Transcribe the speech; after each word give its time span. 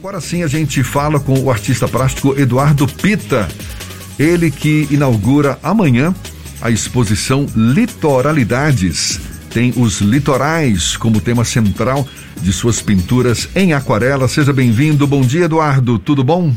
Agora 0.00 0.18
sim 0.18 0.42
a 0.42 0.46
gente 0.46 0.82
fala 0.82 1.20
com 1.20 1.38
o 1.38 1.50
artista 1.50 1.86
plástico 1.86 2.34
Eduardo 2.40 2.86
Pita, 2.88 3.46
ele 4.18 4.50
que 4.50 4.88
inaugura 4.90 5.58
amanhã 5.62 6.14
a 6.62 6.70
exposição 6.70 7.44
Litoralidades. 7.54 9.20
Tem 9.52 9.74
os 9.76 10.00
litorais 10.00 10.96
como 10.96 11.20
tema 11.20 11.44
central 11.44 12.08
de 12.40 12.50
suas 12.50 12.80
pinturas 12.80 13.50
em 13.54 13.74
aquarela. 13.74 14.26
Seja 14.26 14.54
bem-vindo. 14.54 15.06
Bom 15.06 15.20
dia, 15.20 15.44
Eduardo. 15.44 15.98
Tudo 15.98 16.24
bom? 16.24 16.50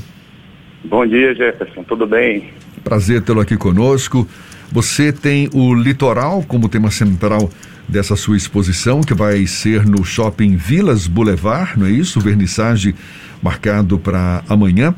Bom 0.86 1.05
dia, 1.05 1.36
Jefferson. 1.36 1.84
Tudo 1.84 2.07
bem? 2.07 2.46
Prazer 2.82 3.23
tê-lo 3.23 3.41
aqui 3.41 3.57
conosco. 3.57 4.25
Você 4.71 5.12
tem 5.12 5.50
o 5.54 5.73
litoral 5.73 6.46
como 6.48 6.70
tema 6.70 6.89
central 6.89 7.50
dessa 7.88 8.15
sua 8.15 8.38
exposição, 8.38 9.02
que 9.02 9.13
vai 9.13 9.45
ser 9.45 9.86
no 9.86 10.04
Shopping 10.04 10.55
Vilas 10.55 11.07
Boulevard, 11.07 11.79
não 11.79 11.88
é 11.88 11.91
isso? 11.91 12.20
Vernissage 12.20 12.95
marcado 13.41 14.00
para 14.00 14.43
amanhã. 14.50 14.95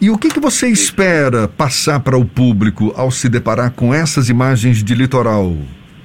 E 0.00 0.10
o 0.10 0.18
que, 0.18 0.28
que 0.28 0.38
você 0.38 0.68
espera 0.68 1.48
passar 1.48 2.00
para 2.00 2.16
o 2.16 2.24
público 2.24 2.92
ao 2.96 3.10
se 3.10 3.28
deparar 3.28 3.72
com 3.72 3.92
essas 3.92 4.28
imagens 4.28 4.82
de 4.82 4.94
litoral, 4.94 5.56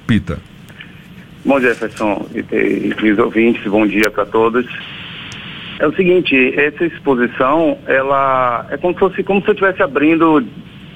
Pita? 0.06 0.38
Bom, 1.44 1.60
Jefferson 1.60 2.26
e, 2.34 2.94
e, 3.00 3.12
os 3.12 3.18
ouvintes, 3.18 3.62
bom 3.70 3.86
dia 3.86 4.10
para 4.10 4.24
todos. 4.24 4.66
É 5.78 5.86
o 5.86 5.94
seguinte, 5.94 6.54
essa 6.58 6.86
exposição, 6.86 7.78
ela 7.86 8.66
é 8.70 8.76
como 8.76 8.94
se 8.94 9.00
fosse 9.00 9.22
como 9.22 9.40
se 9.42 9.48
eu 9.48 9.52
estivesse 9.52 9.82
abrindo, 9.82 10.44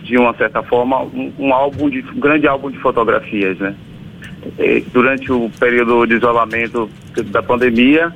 de 0.02 0.16
uma 0.16 0.34
certa 0.34 0.62
forma, 0.62 1.02
um, 1.02 1.32
um 1.38 1.52
álbum 1.52 1.90
de 1.90 2.00
um 2.00 2.18
grande 2.18 2.48
álbum 2.48 2.70
de 2.70 2.78
fotografias, 2.78 3.58
né? 3.58 3.74
E, 4.58 4.80
durante 4.92 5.30
o 5.32 5.50
período 5.58 6.06
de 6.06 6.14
isolamento 6.14 6.88
da 7.26 7.42
pandemia, 7.42 8.12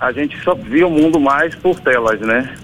a 0.00 0.12
gente 0.12 0.38
só 0.42 0.54
via 0.54 0.86
o 0.86 0.90
mundo 0.90 1.20
mais 1.20 1.54
por 1.54 1.78
telas, 1.80 2.20
né? 2.20 2.54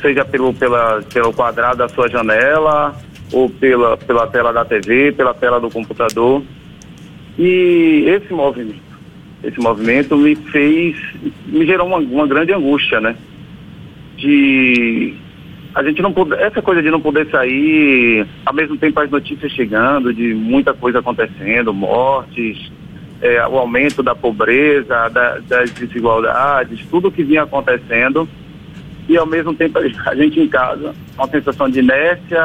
Seja 0.00 0.24
pelo, 0.24 0.52
pela, 0.52 1.02
pelo 1.12 1.32
quadrado 1.32 1.78
da 1.78 1.88
sua 1.88 2.08
janela, 2.08 2.94
ou 3.32 3.48
pela, 3.48 3.96
pela 3.96 4.26
tela 4.26 4.52
da 4.52 4.64
TV, 4.64 5.12
pela 5.12 5.34
tela 5.34 5.60
do 5.60 5.70
computador. 5.70 6.42
E 7.38 8.04
esse 8.06 8.32
movimento, 8.32 8.80
esse 9.44 9.60
movimento 9.60 10.16
me 10.16 10.34
fez, 10.34 10.96
me 11.46 11.64
gerou 11.64 11.86
uma, 11.86 11.98
uma 11.98 12.26
grande 12.26 12.52
angústia, 12.52 13.00
né? 13.00 13.16
De 14.16 15.14
a 15.74 15.82
gente 15.82 16.02
não 16.02 16.12
poder, 16.12 16.38
essa 16.40 16.62
coisa 16.62 16.82
de 16.82 16.90
não 16.90 17.00
poder 17.00 17.28
sair, 17.30 18.26
ao 18.44 18.54
mesmo 18.54 18.76
tempo 18.76 18.98
as 19.00 19.10
notícias 19.10 19.52
chegando, 19.52 20.12
de 20.12 20.34
muita 20.34 20.72
coisa 20.74 20.98
acontecendo, 20.98 21.72
mortes, 21.72 22.70
é, 23.20 23.46
o 23.46 23.58
aumento 23.58 24.02
da 24.02 24.14
pobreza, 24.14 25.08
da, 25.08 25.38
das 25.38 25.70
desigualdades, 25.72 26.86
tudo 26.90 27.10
que 27.10 27.22
vinha 27.22 27.42
acontecendo, 27.42 28.28
e 29.08 29.16
ao 29.16 29.26
mesmo 29.26 29.54
tempo 29.54 29.78
a 30.06 30.14
gente 30.14 30.40
em 30.40 30.48
casa, 30.48 30.94
uma 31.16 31.28
sensação 31.28 31.68
de 31.68 31.80
inércia, 31.80 32.42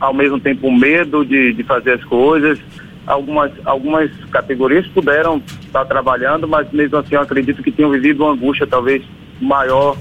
ao 0.00 0.12
mesmo 0.12 0.38
tempo 0.38 0.70
medo 0.70 1.24
de, 1.24 1.52
de 1.52 1.62
fazer 1.62 1.92
as 1.92 2.04
coisas. 2.04 2.58
Algumas, 3.06 3.52
algumas 3.66 4.10
categorias 4.30 4.86
puderam 4.86 5.42
estar 5.60 5.84
trabalhando, 5.84 6.48
mas 6.48 6.70
mesmo 6.72 6.96
assim 6.96 7.14
eu 7.14 7.20
acredito 7.20 7.62
que 7.62 7.70
tenham 7.70 7.90
vivido 7.90 8.24
uma 8.24 8.32
angústia 8.32 8.66
talvez 8.66 9.02
maior, 9.40 9.96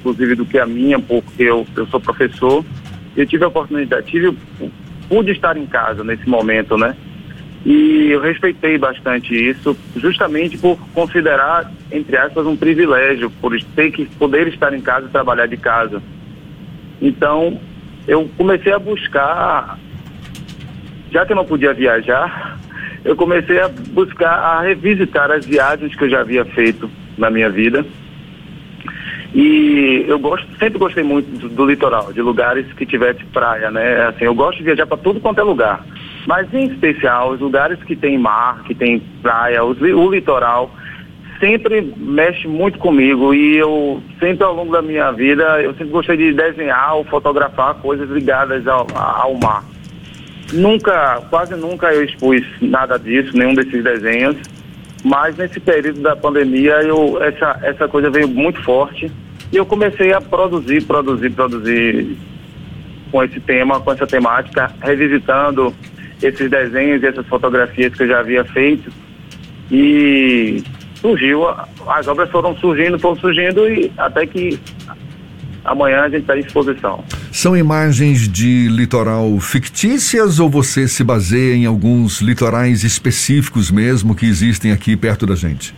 inclusive 0.00 0.34
do 0.34 0.46
que 0.46 0.58
a 0.58 0.66
minha, 0.66 0.98
porque 0.98 1.44
eu, 1.44 1.66
eu 1.76 1.86
sou 1.86 2.00
professor. 2.00 2.64
Eu 3.16 3.26
tive 3.26 3.44
a 3.44 3.48
oportunidade, 3.48 4.06
tive, 4.06 4.36
pude 5.08 5.32
estar 5.32 5.56
em 5.56 5.66
casa 5.66 6.02
nesse 6.02 6.28
momento, 6.28 6.76
né? 6.76 6.96
E 7.64 8.08
eu 8.10 8.20
respeitei 8.20 8.78
bastante 8.78 9.34
isso, 9.34 9.76
justamente 9.96 10.56
por 10.56 10.78
considerar, 10.94 11.70
entre 11.92 12.16
aspas, 12.16 12.46
um 12.46 12.56
privilégio, 12.56 13.30
por 13.40 13.54
ter 13.76 13.90
que 13.90 14.06
poder 14.06 14.48
estar 14.48 14.72
em 14.72 14.80
casa 14.80 15.06
e 15.06 15.10
trabalhar 15.10 15.46
de 15.46 15.58
casa. 15.58 16.02
Então, 17.02 17.60
eu 18.08 18.30
comecei 18.36 18.72
a 18.72 18.78
buscar, 18.78 19.78
já 21.12 21.26
que 21.26 21.32
eu 21.32 21.36
não 21.36 21.44
podia 21.44 21.74
viajar, 21.74 22.58
eu 23.04 23.14
comecei 23.14 23.60
a 23.60 23.68
buscar, 23.68 24.32
a 24.32 24.60
revisitar 24.62 25.30
as 25.30 25.44
viagens 25.44 25.94
que 25.94 26.04
eu 26.04 26.10
já 26.10 26.20
havia 26.20 26.44
feito 26.46 26.90
na 27.18 27.30
minha 27.30 27.50
vida. 27.50 27.84
E 29.34 30.04
eu 30.08 30.18
gosto, 30.18 30.46
sempre 30.58 30.78
gostei 30.78 31.04
muito 31.04 31.30
do, 31.38 31.48
do 31.48 31.66
litoral, 31.66 32.12
de 32.12 32.20
lugares 32.20 32.66
que 32.72 32.84
tivesse 32.84 33.24
praia, 33.26 33.70
né? 33.70 34.06
Assim, 34.06 34.24
eu 34.24 34.34
gosto 34.34 34.58
de 34.58 34.64
viajar 34.64 34.86
para 34.86 34.96
tudo 34.96 35.20
quanto 35.20 35.40
é 35.40 35.42
lugar 35.42 35.84
mas 36.26 36.52
em 36.52 36.66
especial 36.66 37.30
os 37.30 37.40
lugares 37.40 37.82
que 37.84 37.96
tem 37.96 38.18
mar, 38.18 38.62
que 38.64 38.74
tem 38.74 39.00
praia, 39.22 39.64
os, 39.64 39.80
o 39.80 40.10
litoral, 40.10 40.70
sempre 41.38 41.80
mexe 41.96 42.46
muito 42.46 42.78
comigo 42.78 43.32
e 43.32 43.56
eu 43.56 44.02
sempre 44.18 44.44
ao 44.44 44.54
longo 44.54 44.72
da 44.72 44.82
minha 44.82 45.10
vida 45.10 45.60
eu 45.62 45.72
sempre 45.72 45.88
gostei 45.88 46.16
de 46.16 46.32
desenhar 46.32 46.96
ou 46.96 47.04
fotografar 47.04 47.74
coisas 47.76 48.08
ligadas 48.10 48.66
ao, 48.66 48.86
ao 48.94 49.34
mar. 49.34 49.64
Nunca, 50.52 51.22
quase 51.30 51.54
nunca 51.54 51.92
eu 51.94 52.04
expus 52.04 52.42
nada 52.60 52.98
disso, 52.98 53.36
nenhum 53.36 53.54
desses 53.54 53.82
desenhos, 53.82 54.36
mas 55.04 55.36
nesse 55.36 55.58
período 55.58 56.00
da 56.00 56.14
pandemia 56.14 56.82
eu, 56.82 57.22
essa, 57.22 57.58
essa 57.62 57.88
coisa 57.88 58.10
veio 58.10 58.28
muito 58.28 58.62
forte 58.62 59.10
e 59.52 59.56
eu 59.56 59.66
comecei 59.66 60.12
a 60.12 60.20
produzir, 60.20 60.84
produzir, 60.84 61.30
produzir 61.30 62.16
com 63.10 63.24
esse 63.24 63.40
tema, 63.40 63.80
com 63.80 63.92
essa 63.92 64.06
temática, 64.06 64.70
revisitando 64.80 65.74
esses 66.22 66.50
desenhos 66.50 67.02
e 67.02 67.06
essas 67.06 67.26
fotografias 67.26 67.94
que 67.94 68.02
eu 68.04 68.08
já 68.08 68.20
havia 68.20 68.44
feito. 68.44 68.92
E 69.70 70.62
surgiu, 70.94 71.48
as 71.88 72.06
obras 72.06 72.30
foram 72.30 72.56
surgindo, 72.56 72.98
foram 72.98 73.16
surgindo 73.16 73.68
e 73.68 73.90
até 73.96 74.26
que 74.26 74.58
amanhã 75.64 76.02
a 76.02 76.08
gente 76.08 76.22
está 76.22 76.36
em 76.36 76.40
exposição. 76.40 77.02
São 77.32 77.56
imagens 77.56 78.28
de 78.28 78.68
litoral 78.68 79.38
fictícias 79.38 80.40
ou 80.40 80.50
você 80.50 80.88
se 80.88 81.04
baseia 81.04 81.54
em 81.54 81.64
alguns 81.64 82.20
litorais 82.20 82.82
específicos 82.82 83.70
mesmo 83.70 84.16
que 84.16 84.26
existem 84.26 84.72
aqui 84.72 84.96
perto 84.96 85.26
da 85.26 85.36
gente? 85.36 85.72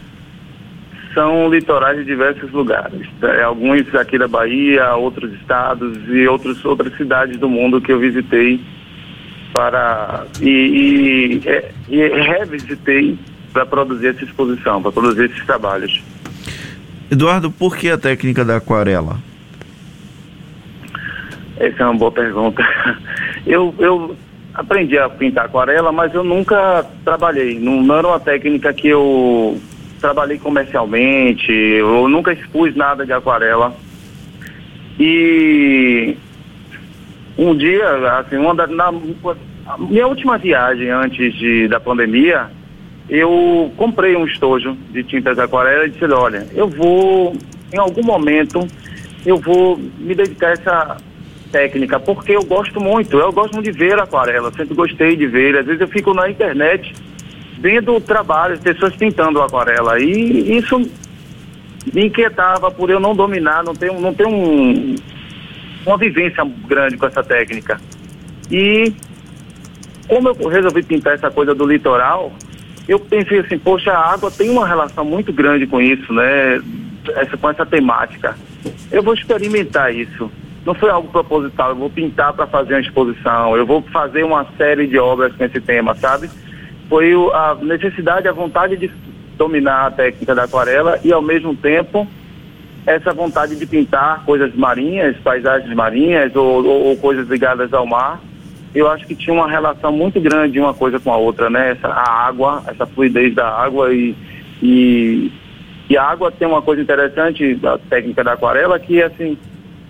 São 1.13 1.51
litorais 1.51 1.99
de 1.99 2.05
diversos 2.07 2.51
lugares. 2.53 3.07
É, 3.23 3.43
alguns 3.43 3.95
aqui 3.95 4.19
da 4.19 4.27
Bahia, 4.27 4.95
outros 4.95 5.31
estados 5.35 5.99
e 6.09 6.27
outros, 6.27 6.65
outras 6.65 6.97
cidades 6.97 7.39
do 7.39 7.51
mundo 7.51 7.83
que 7.83 7.93
eu 7.93 7.99
visitei 7.99 8.59
para 9.53 10.25
e, 10.41 10.49
e, 10.49 11.49
é, 11.49 11.71
e 11.91 11.99
revisitei 12.09 13.19
para 13.53 13.67
produzir 13.67 14.07
essa 14.09 14.25
exposição, 14.25 14.81
para 14.81 14.91
produzir 14.91 15.27
esses 15.27 15.45
trabalhos. 15.45 16.03
Eduardo, 17.11 17.51
por 17.51 17.77
que 17.77 17.91
a 17.91 17.99
técnica 17.99 18.43
da 18.43 18.57
aquarela? 18.57 19.19
Essa 21.63 21.85
é 21.85 21.87
uma 21.87 21.95
boa 21.95 22.11
pergunta. 22.11 22.61
Eu, 23.47 23.75
eu 23.79 24.17
aprendi 24.55 24.97
a 24.97 25.09
pintar 25.09 25.47
aquarela, 25.47 25.91
mas 25.91 26.15
eu 26.15 26.23
nunca 26.23 26.87
trabalhei. 27.05 27.59
Não, 27.59 27.83
não 27.83 27.97
era 27.99 28.07
uma 28.07 28.21
técnica 28.21 28.73
que 28.73 28.87
eu 28.87 29.61
trabalhei 30.01 30.39
comercialmente, 30.39 31.51
eu 31.51 32.09
nunca 32.09 32.33
expus 32.33 32.77
nada 32.77 33.05
de 33.05 33.13
aquarela. 33.13 33.75
E 34.99 36.17
um 37.37 37.57
dia, 37.57 38.17
assim, 38.19 38.37
uma 38.37 38.55
da, 38.55 38.69
na 38.69 38.93
minha 39.79 40.07
última 40.07 40.39
viagem 40.39 40.89
antes 40.89 41.35
de, 41.35 41.67
da 41.67 41.81
pandemia, 41.81 42.49
eu 43.09 43.73
comprei 43.77 44.15
um 44.15 44.25
estojo 44.25 44.77
de 44.93 45.03
tintas 45.03 45.37
aquarela 45.37 45.87
e 45.87 45.91
disse, 45.91 46.05
olha, 46.05 46.47
eu 46.55 46.69
vou, 46.69 47.37
em 47.73 47.79
algum 47.79 48.05
momento, 48.05 48.65
eu 49.27 49.37
vou 49.39 49.77
me 49.99 50.15
dedicar 50.15 50.49
a 50.49 50.53
essa 50.53 50.97
técnica, 51.53 52.01
porque 52.01 52.33
eu 52.33 52.43
gosto 52.43 52.81
muito, 52.81 53.19
eu 53.19 53.31
gosto 53.31 53.53
muito 53.53 53.71
de 53.71 53.79
ver 53.79 54.01
aquarela, 54.01 54.51
sempre 54.51 54.75
gostei 54.75 55.15
de 55.15 55.27
ver, 55.27 55.57
às 55.57 55.67
vezes 55.67 55.83
eu 55.83 55.89
fico 55.89 56.15
na 56.15 56.29
internet 56.31 56.93
vendo 57.61 57.95
o 57.95 58.01
trabalho, 58.01 58.59
pessoas 58.59 58.97
pintando 58.97 59.41
aquarela, 59.41 60.01
e 60.01 60.57
isso 60.57 60.79
me 61.93 62.07
inquietava 62.07 62.71
por 62.71 62.91
eu 62.91 62.99
não 62.99 63.15
dominar, 63.15 63.63
não 63.63 63.75
ter, 63.75 63.93
não 63.93 64.15
ter 64.15 64.27
um, 64.27 64.97
uma 65.87 65.97
vivência 65.99 66.45
grande 66.67 66.97
com 66.97 67.07
essa 67.07 67.23
técnica. 67.23 67.81
E 68.51 68.93
como 70.09 70.29
eu 70.29 70.49
resolvi 70.49 70.83
pintar 70.83 71.15
essa 71.15 71.31
coisa 71.31 71.55
do 71.55 71.67
litoral, 71.67 72.33
eu 72.89 72.99
pensei 72.99 73.41
assim, 73.41 73.59
poxa, 73.59 73.93
a 73.93 74.13
água 74.13 74.31
tem 74.31 74.51
uma 74.51 74.67
relação 74.67 75.05
muito 75.05 75.33
grande 75.33 75.67
com 75.67 75.81
isso, 75.81 76.13
né? 76.13 76.61
Essa, 77.17 77.37
com 77.37 77.51
essa 77.51 77.65
temática. 77.65 78.37
Eu 78.91 79.03
vou 79.03 79.15
experimentar 79.15 79.95
isso. 79.95 80.31
Não 80.65 80.75
foi 80.75 80.91
algo 80.91 81.09
proposital, 81.09 81.71
eu 81.71 81.77
vou 81.77 81.91
pintar 81.91 82.33
para 82.33 82.47
fazer 82.47 82.75
uma 82.75 82.81
exposição, 82.81 83.57
eu 83.57 83.67
vou 83.67 83.83
fazer 83.83 84.23
uma 84.23 84.47
série 84.57 84.87
de 84.87 84.97
obras 84.97 85.35
com 85.35 85.45
esse 85.45 85.61
tema, 85.61 85.95
sabe? 85.97 86.31
Foi 86.89 87.13
a 87.33 87.57
necessidade, 87.61 88.29
a 88.29 88.33
vontade 88.33 88.77
de 88.77 88.91
dominar 89.37 89.87
a 89.87 89.91
técnica 89.91 90.35
da 90.35 90.45
aquarela 90.45 91.01
e 91.03 91.13
ao 91.13 91.23
mesmo 91.23 91.57
tempo 91.57 92.07
essa 92.87 93.13
vontade 93.13 93.57
de 93.57 93.67
pintar 93.67 94.25
coisas 94.25 94.55
marinhas, 94.55 95.17
paisagens 95.19 95.73
marinhas 95.75 96.35
ou, 96.35 96.65
ou, 96.65 96.85
ou, 96.87 96.97
coisas 96.97 97.29
ligadas 97.29 97.73
ao 97.73 97.87
mar. 97.87 98.21
Eu 98.75 98.89
acho 98.91 99.07
que 99.07 99.15
tinha 99.15 99.35
uma 99.35 99.49
relação 99.49 99.93
muito 99.93 100.21
grande 100.21 100.59
uma 100.59 100.75
coisa 100.75 100.99
com 100.99 101.13
a 101.13 101.17
outra, 101.17 101.49
né? 101.49 101.73
Essa, 101.73 101.89
a 101.89 102.27
água, 102.27 102.63
essa 102.67 102.87
fluidez 102.87 103.35
da 103.35 103.49
água 103.49 103.93
e, 103.93 104.15
e 104.63 105.31
E 105.89 105.97
a 105.97 106.05
água 106.05 106.33
tem 106.33 106.49
uma 106.49 106.63
coisa 106.63 106.83
interessante 106.83 107.55
da 107.55 107.79
técnica 107.79 108.25
da 108.25 108.33
aquarela 108.33 108.79
que 108.79 109.03
assim, 109.03 109.37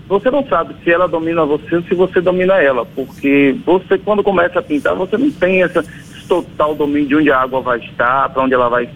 você 0.09 0.31
não 0.31 0.47
sabe 0.47 0.75
se 0.83 0.91
ela 0.91 1.09
domina 1.09 1.45
você 1.45 1.77
ou 1.77 1.83
se 1.83 1.95
você 1.95 2.21
domina 2.21 2.55
ela, 2.55 2.85
porque 2.85 3.57
você 3.65 3.99
quando 3.99 4.23
começa 4.23 4.59
a 4.59 4.63
pintar, 4.63 4.95
você 4.95 5.17
não 5.17 5.31
tem 5.31 5.63
essa 5.63 5.81
esse 5.81 6.29
total 6.29 6.75
domínio 6.75 7.09
de 7.09 7.17
onde 7.17 7.31
a 7.31 7.41
água 7.41 7.61
vai 7.61 7.79
estar, 7.79 8.29
para 8.31 8.43
onde 8.43 8.55
ela 8.55 8.69
vai 8.69 8.89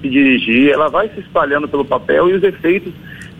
se 0.00 0.08
dirigir, 0.08 0.70
ela 0.70 0.88
vai 0.88 1.08
se 1.08 1.20
espalhando 1.20 1.68
pelo 1.68 1.84
papel 1.84 2.28
e 2.30 2.34
os 2.34 2.42
efeitos 2.42 2.92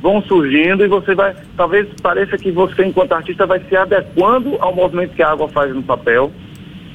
vão 0.02 0.22
surgindo 0.22 0.84
e 0.84 0.88
você 0.88 1.14
vai, 1.14 1.34
talvez 1.56 1.86
pareça 2.02 2.38
que 2.38 2.50
você 2.50 2.84
enquanto 2.84 3.12
artista 3.12 3.46
vai 3.46 3.60
se 3.60 3.76
adequando 3.76 4.56
ao 4.60 4.74
movimento 4.74 5.14
que 5.14 5.22
a 5.22 5.30
água 5.30 5.48
faz 5.48 5.74
no 5.74 5.82
papel, 5.82 6.32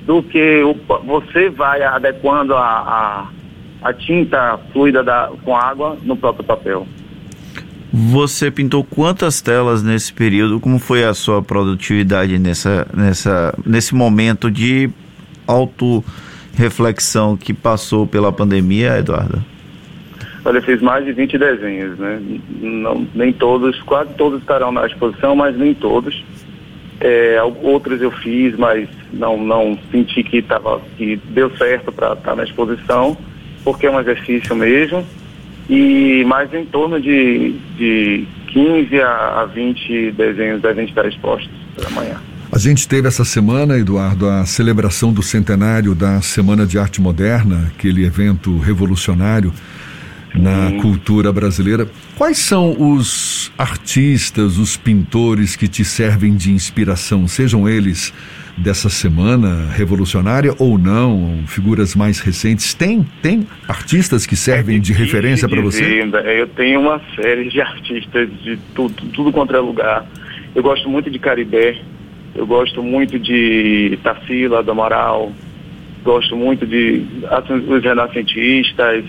do 0.06 0.21
que 0.23 0.63
o, 0.63 0.75
você 1.03 1.50
vai 1.50 1.81
adequando 1.83 2.56
a, 2.56 3.29
a, 3.81 3.89
a 3.89 3.94
tinta 3.94 4.59
fluida 4.71 5.03
da, 5.03 5.31
com 5.44 5.56
água 5.56 5.97
no 6.03 6.15
próprio 6.15 6.44
papel. 6.45 6.88
Você 7.97 8.51
pintou 8.51 8.83
quantas 8.83 9.39
telas 9.39 9.81
nesse 9.81 10.12
período? 10.12 10.59
Como 10.59 10.80
foi 10.80 11.06
a 11.06 11.13
sua 11.13 11.42
produtividade 11.42 12.38
nessa, 12.38 12.86
nessa, 12.94 13.57
nesse 13.65 13.95
momento 13.95 14.51
de 14.51 14.89
auto-reflexão 15.47 17.38
que 17.38 17.53
passou 17.53 18.06
pela 18.06 18.33
pandemia, 18.33 18.97
Eduardo? 18.97 19.42
Olha, 20.44 20.62
fiz 20.62 20.81
mais 20.81 21.06
de 21.06 21.13
20 21.13 21.38
desenhos, 21.38 21.97
né? 21.97 22.21
Não, 22.59 23.07
nem 23.15 23.31
todos, 23.31 23.81
quase 23.83 24.13
todos 24.15 24.41
estarão 24.41 24.74
na 24.74 24.86
exposição, 24.86 25.33
mas 25.33 25.56
nem 25.57 25.74
todos. 25.74 26.21
É, 27.00 27.41
outros 27.63 28.01
eu 28.01 28.12
fiz, 28.12 28.57
mas 28.57 28.89
não, 29.13 29.38
não 29.38 29.80
senti 29.89 30.21
que, 30.21 30.41
tava, 30.41 30.81
que 30.98 31.15
deu 31.30 31.50
certo 31.56 31.94
para 31.94 32.12
estar 32.12 32.31
tá 32.31 32.36
na 32.36 32.44
exposição, 32.44 33.18
porque 33.63 33.88
é 33.88 33.91
um 33.91 34.01
exercício 34.01 34.53
mesmo 34.53 35.06
e 35.69 36.23
mais 36.25 36.53
em 36.53 36.65
torno 36.65 37.00
de, 37.01 37.56
de 37.77 38.27
15 38.47 39.01
a 39.01 39.50
20 39.53 40.12
desenhos 40.12 40.62
devem 40.62 40.85
estar 40.85 41.06
expostos 41.07 41.51
pela 41.75 41.89
manhã. 41.89 42.21
A 42.51 42.57
gente 42.57 42.88
teve 42.88 43.07
essa 43.07 43.25
semana, 43.25 43.77
Eduardo, 43.77 44.29
a 44.29 44.45
celebração 44.45 45.12
do 45.12 45.21
centenário 45.21 45.94
da 45.94 46.21
Semana 46.21 46.65
de 46.65 46.79
Arte 46.79 47.01
Moderna, 47.01 47.71
aquele 47.75 48.06
evento 48.06 48.57
revolucionário 48.59 49.51
na 50.33 50.69
Sim. 50.69 50.77
cultura 50.77 51.33
brasileira. 51.33 51.88
Quais 52.15 52.38
são 52.38 52.75
os 52.79 53.51
artistas, 53.57 54.57
os 54.57 54.77
pintores 54.77 55.56
que 55.56 55.67
te 55.67 55.83
servem 55.83 56.35
de 56.35 56.51
inspiração, 56.51 57.27
sejam 57.27 57.67
eles 57.67 58.13
dessa 58.57 58.90
semana 58.90 59.69
revolucionária 59.72 60.54
ou 60.57 60.78
não, 60.78 61.44
figuras 61.48 61.96
mais 61.96 62.19
recentes? 62.19 62.74
Tem, 62.74 63.06
tem 63.22 63.48
artistas 63.68 64.25
que 64.25 64.36
servem 64.36 64.78
é 64.78 64.80
de 64.80 64.94
referência 64.94 65.48
para 65.48 65.62
você? 65.62 66.04
Eu 66.40 66.48
tenho 66.48 66.80
uma 66.81 67.02
série 67.16 67.50
de 67.50 67.62
artistas 67.62 68.30
de 68.44 68.57
tudo, 68.74 68.94
tudo 69.13 69.31
quanto 69.31 69.56
é 69.56 69.60
lugar. 69.60 70.06
Eu 70.56 70.63
gosto 70.63 70.90
muito 70.90 71.10
de 71.12 71.19
Caribé, 71.19 71.78
eu 72.34 72.48
gosto 72.48 72.81
muito 72.81 73.19
de 73.19 74.00
Tarsila, 74.04 74.63
do 74.63 74.72
Amaral, 74.72 75.31
gosto 76.04 76.36
muito 76.36 76.66
de 76.66 77.04
assim, 77.30 77.54
os 77.54 77.84
renascentistas, 77.84 79.04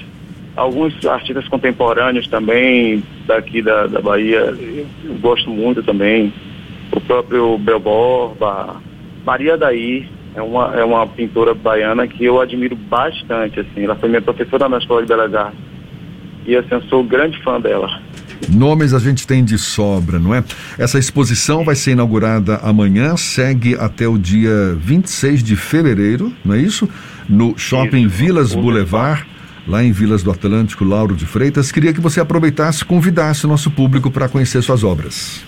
alguns 0.56 1.04
artistas 1.06 1.46
contemporâneos 1.46 2.26
também, 2.26 3.02
daqui 3.26 3.62
da, 3.62 3.86
da 3.86 4.00
Bahia, 4.00 4.54
eu 5.04 5.14
gosto 5.20 5.50
muito 5.50 5.82
também. 5.82 6.32
O 6.92 7.00
próprio 7.00 7.58
Bel 7.58 7.80
Borba, 7.80 8.80
Maria 9.26 9.58
Daí 9.58 10.08
é 10.36 10.40
uma, 10.40 10.72
é 10.76 10.84
uma 10.84 11.04
pintora 11.04 11.52
baiana 11.52 12.06
que 12.06 12.24
eu 12.24 12.40
admiro 12.40 12.76
bastante, 12.76 13.58
assim. 13.58 13.82
Ela 13.82 13.96
foi 13.96 14.08
minha 14.08 14.22
professora 14.22 14.68
na 14.68 14.78
Escola 14.78 15.02
de 15.02 15.08
Belas 15.08 15.34
Artes. 15.34 15.58
E 16.46 16.54
assim, 16.54 16.68
eu 16.70 16.82
sou 16.82 17.02
grande 17.02 17.42
fã 17.42 17.60
dela. 17.60 18.00
Nomes 18.48 18.94
a 18.94 19.00
gente 19.00 19.26
tem 19.26 19.44
de 19.44 19.58
sobra, 19.58 20.20
não 20.20 20.32
é? 20.32 20.44
Essa 20.78 20.98
exposição 20.98 21.64
vai 21.64 21.74
ser 21.74 21.92
inaugurada 21.92 22.58
amanhã, 22.58 23.16
segue 23.16 23.74
até 23.74 24.06
o 24.06 24.16
dia 24.16 24.76
26 24.78 25.42
de 25.42 25.56
fevereiro, 25.56 26.32
não 26.44 26.54
é 26.54 26.58
isso? 26.58 26.88
No 27.28 27.58
Shopping 27.58 28.06
isso. 28.06 28.10
Vilas 28.10 28.54
Boulevard, 28.54 29.26
lá 29.66 29.82
em 29.82 29.90
Vilas 29.90 30.22
do 30.22 30.30
Atlântico, 30.30 30.84
Lauro 30.84 31.16
de 31.16 31.26
Freitas. 31.26 31.72
Queria 31.72 31.92
que 31.92 32.00
você 32.00 32.20
aproveitasse 32.20 32.82
e 32.82 32.84
convidasse 32.84 33.44
o 33.44 33.48
nosso 33.48 33.72
público 33.72 34.08
para 34.08 34.28
conhecer 34.28 34.62
suas 34.62 34.84
obras. 34.84 35.44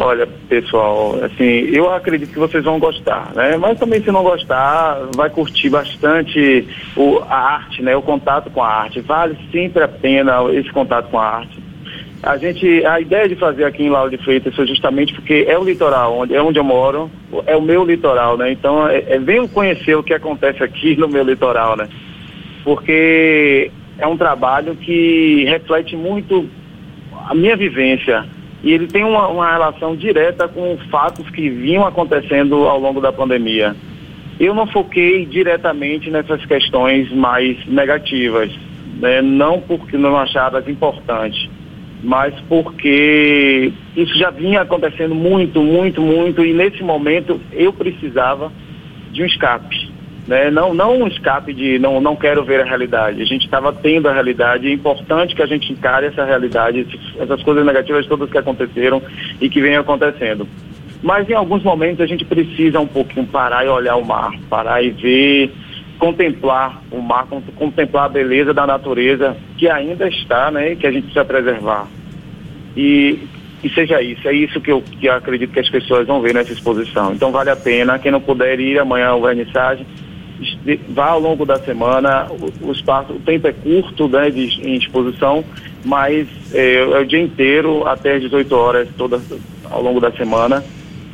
Olha, 0.00 0.28
pessoal, 0.48 1.16
assim, 1.24 1.70
eu 1.72 1.92
acredito 1.92 2.32
que 2.32 2.38
vocês 2.38 2.62
vão 2.62 2.78
gostar, 2.78 3.32
né? 3.34 3.56
Mas 3.56 3.80
também 3.80 4.00
se 4.00 4.12
não 4.12 4.22
gostar, 4.22 4.96
vai 5.16 5.28
curtir 5.28 5.68
bastante 5.70 6.68
o, 6.96 7.18
a 7.28 7.36
arte, 7.36 7.82
né? 7.82 7.96
O 7.96 8.02
contato 8.02 8.48
com 8.48 8.62
a 8.62 8.68
arte. 8.68 9.00
Vale 9.00 9.36
sempre 9.50 9.82
a 9.82 9.88
pena 9.88 10.44
esse 10.52 10.70
contato 10.70 11.10
com 11.10 11.18
a 11.18 11.26
arte. 11.26 11.60
A 12.22 12.36
gente, 12.36 12.86
a 12.86 13.00
ideia 13.00 13.28
de 13.28 13.34
fazer 13.34 13.64
aqui 13.64 13.82
em 13.82 13.90
Lauro 13.90 14.08
de 14.08 14.18
Freitas 14.18 14.54
foi 14.54 14.68
justamente 14.68 15.12
porque 15.14 15.44
é 15.48 15.58
o 15.58 15.64
litoral, 15.64 16.18
onde, 16.18 16.32
é 16.32 16.40
onde 16.40 16.60
eu 16.60 16.64
moro, 16.64 17.10
é 17.44 17.56
o 17.56 17.62
meu 17.62 17.84
litoral, 17.84 18.36
né? 18.36 18.52
Então, 18.52 18.86
é, 18.86 19.02
é, 19.08 19.18
venham 19.18 19.48
conhecer 19.48 19.96
o 19.96 20.02
que 20.04 20.14
acontece 20.14 20.62
aqui 20.62 20.96
no 20.96 21.08
meu 21.08 21.24
litoral, 21.24 21.76
né? 21.76 21.88
Porque 22.62 23.72
é 23.98 24.06
um 24.06 24.16
trabalho 24.16 24.76
que 24.76 25.44
reflete 25.44 25.96
muito 25.96 26.48
a 27.28 27.34
minha 27.34 27.56
vivência, 27.56 28.24
e 28.62 28.72
ele 28.72 28.86
tem 28.86 29.04
uma, 29.04 29.28
uma 29.28 29.50
relação 29.50 29.94
direta 29.94 30.48
com 30.48 30.76
fatos 30.90 31.28
que 31.30 31.48
vinham 31.48 31.86
acontecendo 31.86 32.66
ao 32.66 32.78
longo 32.78 33.00
da 33.00 33.12
pandemia. 33.12 33.74
Eu 34.38 34.54
não 34.54 34.66
foquei 34.66 35.24
diretamente 35.24 36.10
nessas 36.10 36.44
questões 36.44 37.10
mais 37.12 37.64
negativas, 37.66 38.50
né? 39.00 39.20
não 39.22 39.60
porque 39.60 39.96
não 39.96 40.16
achadas 40.16 40.68
importantes, 40.68 41.48
mas 42.02 42.34
porque 42.48 43.72
isso 43.96 44.16
já 44.18 44.30
vinha 44.30 44.62
acontecendo 44.62 45.14
muito, 45.14 45.60
muito, 45.62 46.00
muito, 46.00 46.44
e 46.44 46.52
nesse 46.52 46.82
momento 46.82 47.40
eu 47.52 47.72
precisava 47.72 48.52
de 49.12 49.22
um 49.22 49.26
escape 49.26 49.97
né? 50.28 50.50
Não, 50.50 50.74
não 50.74 50.98
um 50.98 51.08
escape 51.08 51.54
de 51.54 51.78
não, 51.78 52.00
não 52.02 52.14
quero 52.14 52.44
ver 52.44 52.60
a 52.60 52.64
realidade. 52.64 53.22
A 53.22 53.24
gente 53.24 53.46
estava 53.46 53.72
tendo 53.72 54.08
a 54.08 54.12
realidade, 54.12 54.68
é 54.68 54.72
importante 54.72 55.34
que 55.34 55.42
a 55.42 55.46
gente 55.46 55.72
encare 55.72 56.06
essa 56.06 56.22
realidade, 56.22 56.86
essas 57.18 57.42
coisas 57.42 57.64
negativas 57.64 58.06
todas 58.06 58.30
que 58.30 58.36
aconteceram 58.36 59.02
e 59.40 59.48
que 59.48 59.62
vêm 59.62 59.76
acontecendo. 59.76 60.46
Mas 61.02 61.28
em 61.30 61.32
alguns 61.32 61.62
momentos 61.62 62.02
a 62.02 62.06
gente 62.06 62.26
precisa 62.26 62.78
um 62.78 62.86
pouquinho 62.86 63.26
parar 63.26 63.64
e 63.64 63.68
olhar 63.68 63.96
o 63.96 64.04
mar, 64.04 64.32
parar 64.50 64.82
e 64.82 64.90
ver, 64.90 65.50
contemplar 65.98 66.82
o 66.90 67.00
mar, 67.00 67.26
contemplar 67.56 68.04
a 68.04 68.08
beleza 68.10 68.52
da 68.52 68.66
natureza 68.66 69.34
que 69.56 69.66
ainda 69.66 70.08
está, 70.08 70.50
né, 70.50 70.74
que 70.74 70.86
a 70.86 70.90
gente 70.90 71.04
precisa 71.04 71.24
preservar. 71.24 71.88
E, 72.76 73.20
e 73.64 73.70
seja 73.70 74.02
isso, 74.02 74.28
é 74.28 74.32
isso 74.34 74.60
que 74.60 74.70
eu, 74.70 74.82
que 74.82 75.06
eu 75.06 75.14
acredito 75.14 75.52
que 75.52 75.60
as 75.60 75.70
pessoas 75.70 76.06
vão 76.06 76.20
ver 76.20 76.34
nessa 76.34 76.52
exposição. 76.52 77.14
Então 77.14 77.32
vale 77.32 77.48
a 77.48 77.56
pena, 77.56 77.98
quem 77.98 78.12
não 78.12 78.20
puder 78.20 78.60
ir 78.60 78.78
amanhã 78.78 79.08
ao 79.08 79.22
vernissage, 79.22 79.86
vá 80.76 81.10
ao 81.10 81.20
longo 81.20 81.44
da 81.44 81.58
semana, 81.58 82.26
o, 82.30 82.68
o 82.68 82.72
espaço, 82.72 83.12
o 83.12 83.20
tempo 83.20 83.46
é 83.46 83.52
curto 83.52 84.08
né, 84.08 84.30
de, 84.30 84.60
em 84.60 84.76
exposição, 84.76 85.44
mas 85.84 86.28
é, 86.52 86.76
é, 86.76 86.98
o 86.98 87.04
dia 87.04 87.20
inteiro 87.20 87.86
até 87.86 88.16
as 88.16 88.22
18 88.22 88.54
horas 88.54 88.88
toda, 88.96 89.20
ao 89.64 89.82
longo 89.82 90.00
da 90.00 90.10
semana. 90.12 90.64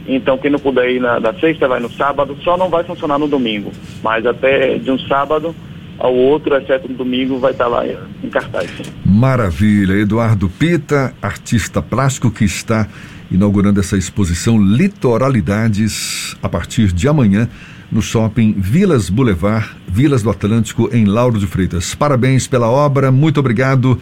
Então 0.06 0.37
quem 0.37 0.50
não 0.50 0.58
puder 0.58 0.90
ir 0.90 1.00
na, 1.00 1.18
na 1.18 1.32
sexta 1.34 1.66
vai 1.66 1.80
no 1.80 1.90
sábado, 1.90 2.37
só 2.42 2.56
não 2.56 2.68
vai 2.68 2.84
funcionar 2.84 3.18
no 3.18 3.28
domingo, 3.28 3.73
mas 4.02 4.26
até 4.26 4.76
de 4.76 4.90
um 4.90 4.99
sábado 4.99 5.54
ao 5.99 6.14
outro, 6.14 6.54
exceto 6.56 6.88
no 6.88 6.94
domingo, 6.94 7.38
vai 7.38 7.52
estar 7.52 7.68
lá 7.68 7.84
em 7.87 8.28
cartaz. 8.28 8.70
Maravilha. 9.06 9.94
Eduardo 9.94 10.49
Pita, 10.49 11.14
artista 11.23 11.80
plástico 11.80 12.30
que 12.30 12.44
está 12.44 12.88
inaugurando 13.30 13.80
essa 13.80 13.96
exposição 13.96 14.58
Litoralidades 14.61 16.37
a 16.42 16.49
partir 16.49 16.92
de 16.92 17.08
amanhã 17.08 17.49
no 17.91 18.03
shopping 18.03 18.55
Vilas 18.57 19.09
Boulevard, 19.11 19.69
Vilas 19.87 20.23
do 20.23 20.31
Atlântico, 20.31 20.88
em 20.93 21.05
Lauro 21.05 21.38
de 21.38 21.47
Freitas. 21.47 21.95
Parabéns 21.95 22.47
pela 22.47 22.69
obra, 22.69 23.11
muito 23.11 23.41
obrigado. 23.41 24.00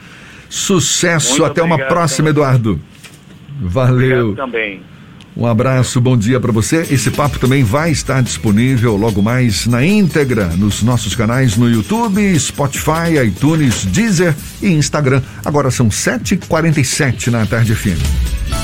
Sucesso, 0.49 1.31
muito 1.31 1.45
até 1.45 1.63
uma 1.63 1.79
próxima, 1.79 2.31
Eduardo. 2.31 2.81
Valeu. 3.61 4.31
Obrigado 4.31 4.37
também. 4.37 4.93
Um 5.35 5.47
abraço, 5.47 6.01
bom 6.01 6.17
dia 6.17 6.39
para 6.39 6.53
você. 6.53 6.87
Esse 6.91 7.11
papo 7.11 7.39
também 7.39 7.65
vai 7.65 7.91
estar 7.91 8.23
disponível 8.23 8.97
logo 8.97 9.23
mais 9.23 9.67
na 9.67 9.85
íntegra 9.85 10.49
nos 10.49 10.83
nossos 10.83 11.15
canais 11.15 11.57
no 11.57 11.71
YouTube, 11.71 12.39
Spotify, 12.39 13.17
iTunes, 13.27 13.87
Deezer 13.87 14.35
e 14.61 14.69
Instagram. 14.69 15.23
Agora 15.45 15.71
são 15.71 15.89
7h47 15.89 17.29
na 17.29 17.47
tarde 17.47 17.75
FM. 17.75 18.62